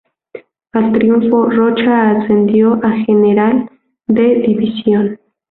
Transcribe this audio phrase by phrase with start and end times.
[0.71, 3.69] Al triunfo, Rocha ascendió a general
[4.07, 5.19] de división.